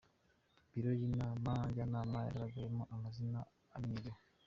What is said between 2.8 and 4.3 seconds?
amazina amenyerewe.